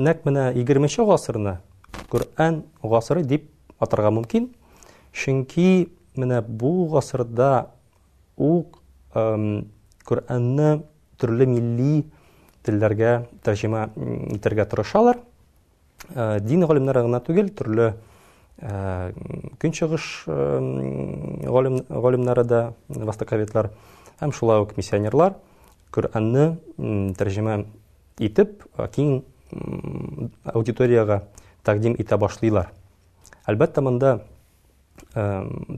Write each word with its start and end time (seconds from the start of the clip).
Нәк 0.00 0.22
менә 0.24 0.44
20 0.56 1.04
гасырны 1.10 1.58
Коръан 2.08 2.62
гасыры 2.82 3.20
дип 3.28 3.50
атарга 3.78 4.10
мөмкин. 4.14 4.46
Чөнки 5.12 5.92
менә 6.16 6.40
бу 6.42 6.86
гасырда 6.88 7.72
у 8.38 8.64
Коръанны 9.12 9.66
төрле 11.20 11.44
милли 11.46 12.06
телләргә 12.64 13.28
тәрҗемә 13.44 13.90
итәргә 14.38 14.64
тырышалар. 14.72 15.20
Э, 16.14 16.38
дин 16.40 16.64
гылымнары 16.64 17.02
гына 17.04 17.20
түгел, 17.20 17.50
төрле 17.52 17.98
э, 18.58 19.12
көнчыгыш 19.60 20.22
гылым 20.24 22.46
да 22.48 22.72
востоковетлар 22.88 23.70
һәм 24.22 24.32
шулай 24.32 24.60
ук 24.62 24.76
миссионерлар 24.78 25.34
Коръанны 25.92 26.56
тәрҗемә 27.20 27.66
итеп, 28.18 28.62
киң 28.96 29.24
аудиторияға 30.44 31.20
тәқдим 31.64 31.96
итә 32.00 32.16
башлыйлар 32.20 32.70
әлбәттә 33.48 33.82
монда 33.84 34.12
э, 35.14 35.24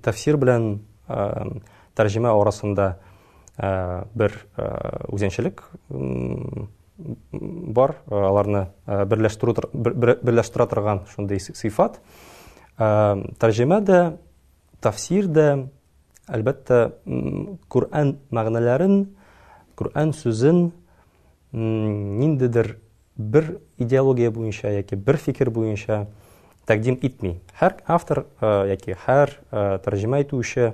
тәфсир 0.05 0.37
белән 0.37 0.83
э, 1.09 1.61
тәржемә 1.98 2.33
арасында 2.39 2.89
э, 3.57 4.07
бер 4.15 4.35
үзенчәлек 5.12 5.65
бар 7.77 7.97
аларны 8.12 8.67
берләштерү 8.87 9.55
берләштерә 9.75 10.67
торган 10.70 11.03
шундый 11.15 11.41
сыйфат 11.43 11.98
тәржемә 12.77 13.81
дә 13.83 14.03
тәфсир 14.84 15.27
дә 15.29 15.48
әлбәттә 16.29 16.84
Коръән 17.73 18.17
мәгънәләрен 18.31 19.03
Коръән 19.77 20.12
сүзен 20.14 20.64
ниндидер 21.53 22.77
бір 23.23 23.59
идеология 23.78 24.31
буынша, 24.31 24.69
яки 24.70 24.97
бір 24.97 25.17
фикер 25.23 25.51
буынша 25.51 26.06
тәкъдим 26.67 26.98
итми 27.03 27.39
һәр 27.61 27.79
автор 27.87 28.25
яки 28.69 28.97
һәр 29.06 29.33
тәрҗемә 29.84 30.23
итүче 30.25 30.73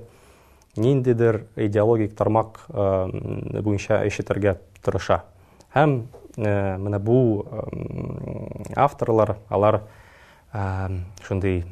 ниндидер 0.78 1.44
идеологик 1.56 2.12
тармак 2.16 2.64
буенча 2.68 4.00
эшетергә 4.08 4.58
тырыша 4.84 5.20
һәм 5.76 6.00
менә 6.36 7.00
бу 7.02 7.16
авторлар 8.76 9.36
алар 9.48 9.82
шундый 11.28 11.62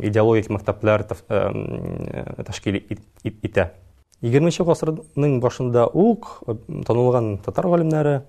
идеологик 0.00 0.48
мәктәпләр 0.52 1.04
тәшкил 1.12 2.80
итә 2.80 3.70
20 4.24 4.66
гасырның 4.68 5.38
башында 5.40 5.86
ук 5.92 6.30
танылган 6.86 7.36
татар 7.44 7.68
галимнәре 7.72 8.22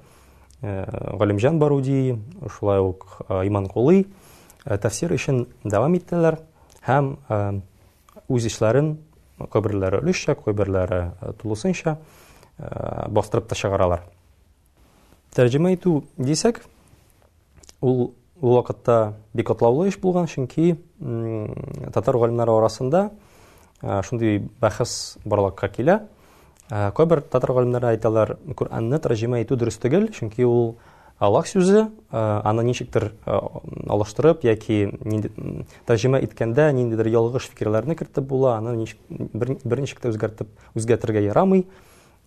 Галимжан 0.62 1.56
э, 1.56 1.58
Баруди, 1.58 2.20
шулай 2.50 2.80
ук 2.80 3.22
э, 3.28 3.48
Иман 3.48 3.68
Кулы 3.68 4.08
э, 4.66 4.78
тавсир 4.78 5.14
өчен 5.16 5.46
дәвам 5.64 5.96
иттеләр 5.98 6.40
һәм 6.88 7.14
үз 8.30 8.46
эшләрен 8.48 8.96
кайберләре 9.52 10.00
өлешчә, 10.00 10.36
тулусынша 11.40 11.98
бастырып 13.10 13.46
та 13.50 13.56
чыгаралар. 13.56 14.02
Тәрҗемә 15.36 15.72
итү 15.78 15.94
дисәк, 16.18 16.60
ул 17.82 18.14
ул 18.42 18.56
вакытта 18.58 19.16
еш 19.36 19.46
болған 19.60 19.88
эш 19.94 19.98
булган, 20.00 20.26
чөнки 20.28 20.78
татар 21.94 22.18
галимнары 22.18 22.52
арасында 22.58 23.12
шундый 24.04 24.40
бәхәс 24.62 25.18
барлыкка 25.26 25.68
килә, 25.70 26.00
Көбір 26.70 27.22
татар 27.26 27.50
галимнәре 27.58 27.88
айталар, 27.96 28.36
Коръанны 28.56 29.00
тәрҗемә 29.02 29.40
итү 29.42 29.56
дөрес 29.58 29.80
түгел, 29.82 30.04
чөнки 30.14 30.46
ул 30.46 30.76
Аллах 31.20 31.48
сүзе, 31.50 31.88
аны 32.16 32.62
ничектер 32.68 33.08
алыштырып, 33.26 34.46
яки 34.48 34.78
тәрҗемә 35.90 36.20
иткәндә 36.28 36.68
ниндидер 36.78 37.10
ялгыш 37.12 37.48
фикерләрне 37.50 37.96
кертеп 37.98 38.24
була, 38.30 38.54
аны 38.60 38.86
берничек 39.10 40.04
тә 40.04 40.14
үзгәртеп, 40.14 40.48
үзгәртергә 40.78 41.26
ярамый. 41.26 41.66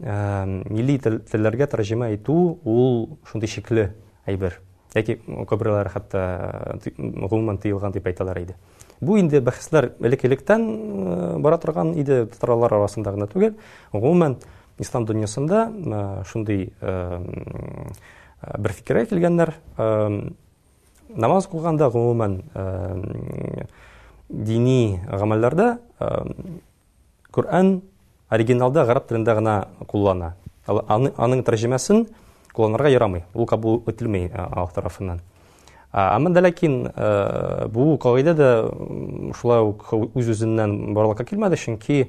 Милли 0.01 0.99
телләргә 0.99 1.71
тәрҗемә 1.77 2.11
итү 2.19 2.37
ул 2.67 2.97
шундый 3.31 3.49
шикле 3.49 3.89
әйбер. 4.27 4.59
Яки 4.99 5.21
кайберләр 5.49 5.89
хатта 5.95 6.79
гомумән 6.99 7.63
тыелган 7.63 7.93
дип 7.95 8.11
айталар 8.11 8.43
иде 8.43 8.59
бу 9.03 9.19
инде 9.19 9.41
бәхәсләр 9.43 9.89
элек-электән 10.07 10.67
э, 10.71 11.15
бара 11.43 11.59
торган 11.59 11.91
иде 11.99 12.21
татарлар 12.31 12.77
арасында 12.79 13.13
гына 13.17 13.27
түгел 13.31 13.57
гомумән 13.93 14.37
ислам 14.83 15.05
дөньясында 15.09 15.65
э, 15.69 16.25
шундый 16.31 16.73
э, 16.81 17.89
бер 18.59 18.73
фикергә 18.75 19.05
килгәннәр 19.13 19.53
намаз 21.25 21.47
кылганда 21.53 21.87
гомумән 21.95 22.41
дини 24.51 24.81
гамәлләрдә 25.07 25.69
Кур'ан 27.31 27.71
оригиналда 28.29 28.85
гараб 28.85 29.07
телендә 29.09 29.37
генә 29.39 29.55
куллана. 29.89 30.35
Аның 30.67 31.45
тәрҗемәсен 31.47 32.03
кулланырга 32.53 32.91
ярамый. 32.93 33.23
Ул 33.33 33.47
кабул 33.47 33.79
ителмей 33.87 34.27
авторафыннан. 34.35 35.23
Амма 35.93 36.31
да 36.31 36.41
лакин 36.41 36.91
э, 36.97 37.67
бу 37.69 37.99
да 38.01 38.71
шулай 39.37 39.61
өз-өзүннән 39.63 40.95
барыла 40.95 41.15
кelmәдә 41.15 41.57
чөнки 41.61 42.09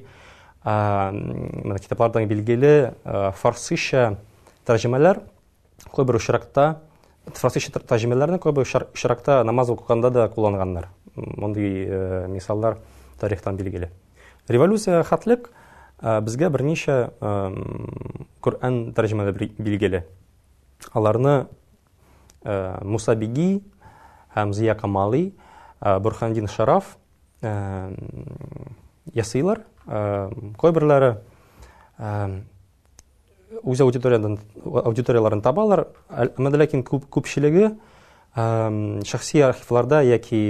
мәдәни 1.44 1.88
татардан 1.88 2.26
билгеле 2.26 2.94
фарсыча 3.04 4.16
тәрҗемәләр 4.64 5.20
көйбер 5.92 6.16
эшракта, 6.16 6.80
төркише 7.30 7.72
тәрҗемәләрне 7.72 8.38
көйбер 8.38 9.44
намаз 9.44 9.68
утканда 9.70 10.10
да 10.10 10.28
кулланыгандар. 10.30 10.88
Мондый 11.14 11.84
э, 11.86 12.26
мисаллар 12.28 12.78
тарихтан 13.20 13.56
билгеле. 13.56 13.90
Революция 14.48 15.02
хатлык 15.02 15.50
э, 16.00 16.22
бізге 16.22 16.46
берничә 16.48 17.10
Кур'ан 18.40 18.94
тәрҗемәләре 18.94 19.50
билгеле. 19.58 20.06
Аларны 20.94 21.48
мусабиги 22.82 23.62
һәм 24.34 24.52
Зия 24.52 24.74
Камали, 24.74 25.32
Бурхандин 25.80 26.46
Шараф 26.48 26.96
ясыйлар. 29.12 29.60
Кайберләре 29.86 31.20
үз 33.62 33.80
аудиториядан 33.84 34.38
аудиторияларын 34.64 35.42
табалар, 35.44 35.86
әмма 36.10 36.50
ләкин 36.56 36.82
шахси 36.84 37.74
шәхси 39.06 39.40
архивларда 39.46 40.00
яки 40.02 40.40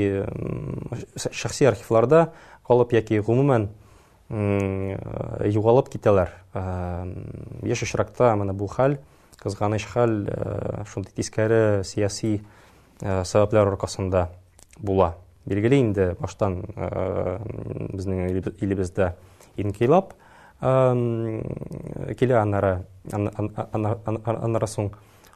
шәхси 1.19 1.65
архивларда 1.69 2.33
калып 2.67 2.93
яки 2.95 3.19
гомумән 3.21 3.69
югалып 4.31 5.91
китәләр. 5.93 6.31
Еш 7.67 7.83
очракта 7.85 8.35
менә 8.39 8.55
бу 8.57 8.67
хәл, 8.73 8.97
кызганыч 9.43 9.85
хәл, 9.91 10.25
Э, 13.05 13.21
сәбәпләр 13.29 13.69
аркасында 13.75 14.29
була. 14.81 15.13
Билгеле 15.47 15.77
инде 15.83 16.05
баштан 16.19 16.63
э, 16.73 17.35
безнең 17.93 18.23
илебездә 18.65 19.11
инкилап 19.61 20.15
э, 20.65 20.95
килә 22.17 22.39
аннары 22.41 22.71
аннары 23.13 24.69
соң 24.73 24.89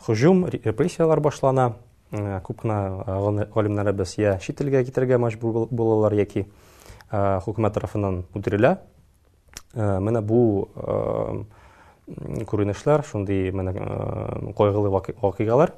һөҗүм, 0.07 0.47
репрессиялар 0.65 1.21
башлана. 1.21 1.75
Күп 2.09 2.63
кенә 2.65 3.93
без 3.93 4.15
я 4.17 4.39
чит 4.41 4.63
китергә 4.65 5.19
мәҗбүр 5.21 5.69
булалар 5.69 6.15
яки 6.17 6.47
хөкүмәт 7.13 7.75
тарафыннан 7.77 8.23
үтерелә. 8.33 8.79
Менә 9.77 10.23
бу 10.25 10.41
күренешләр, 12.49 13.05
шундый 13.05 13.51
менә 13.53 13.75
кайгылы 14.57 14.89
вакыйгалар 14.89 15.75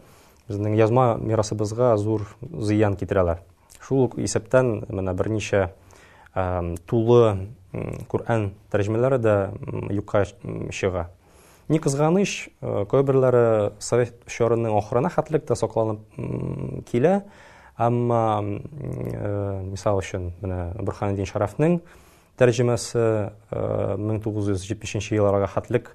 Безнең 0.51 0.75
язма 0.75 1.15
мирасыбызга 1.31 1.93
зур 1.97 2.25
зыян 2.43 2.97
китерәләр. 2.99 3.39
Шул 3.87 4.03
ук 4.09 4.17
исәптән 4.19 4.81
менә 4.91 5.13
берничә 5.15 5.69
тулы 6.91 7.23
Куръан 8.11 8.49
тәрҗемәләре 8.75 9.21
дә 9.23 9.35
юкка 9.95 10.25
чыга. 10.75 11.05
Ни 11.71 11.79
кызганыч, 11.79 12.49
э, 12.67 12.85
кайберләре 12.91 13.75
Совет 13.79 14.17
шәһәренең 14.27 14.75
охрана 14.77 15.09
хатлык 15.09 15.45
та 15.47 15.55
сакланып 15.55 16.01
килә, 16.91 17.21
әмма 17.79 18.41
э, 18.43 19.63
мисал 19.71 20.01
өчен 20.03 20.33
менә 20.43 20.59
Бурханиддин 20.83 21.31
Шарафның 21.31 21.79
тәрҗемәсе 22.37 23.35
1970 23.55 25.13
э, 25.13 25.15
елларга 25.15 25.47
хатлык 25.47 25.95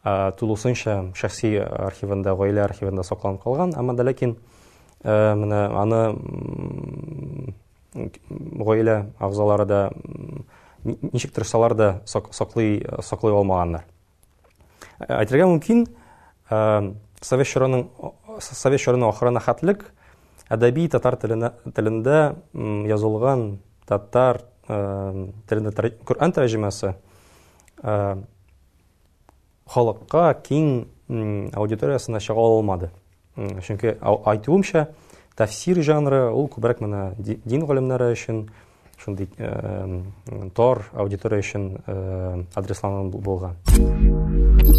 Э, 0.00 0.32
тулусынша 0.38 0.94
шәхси 1.12 1.58
архивында, 1.60 2.32
гаилә 2.40 2.62
архивында 2.64 3.02
сакланып 3.04 3.42
калган, 3.44 3.74
әмма 3.76 3.92
да 3.98 4.06
ләкин 4.08 4.30
э, 4.32 5.34
менә 5.36 5.58
аны 5.76 5.98
гаилә 7.92 8.94
агызлары 9.20 9.66
да 9.68 9.82
ничек 11.12 11.34
тырышсалар 11.36 11.74
да 11.76 11.90
саклый 12.06 12.78
саклый 13.04 13.34
алмаганнар. 13.36 13.84
Әйтергә 15.04 15.50
мөмкин, 15.52 15.84
э, 16.48 16.94
Совет 17.20 17.46
шөрәнең 17.52 17.84
Совет 18.40 18.80
шөрәнең 18.80 19.12
хатлык 19.44 19.84
әдәби 20.48 20.88
татар 20.88 21.18
телендә 21.20 22.22
язылган 22.88 23.58
татар 23.84 24.40
телендә 24.66 25.90
Коръан 26.08 26.32
тәрҗемәсе 26.32 26.94
халыққа 29.74 30.22
кең 30.48 30.70
аудиториясына 31.58 32.20
шыға 32.22 32.44
алмады 32.54 32.90
чүнки 33.38 33.94
айтуымча 34.10 34.84
тафсир 35.38 35.80
жанры 35.86 36.22
ол 36.30 36.50
көбірек 36.52 36.82
мына 36.84 37.02
дин 37.20 37.64
ғылымдары 37.70 38.10
үшін 38.14 38.44
шундый 39.00 39.30
э, 39.38 40.02
тор 40.54 40.82
аудитория 40.92 41.40
үшін 41.44 41.68
э, 41.86 43.08
болған 43.16 44.69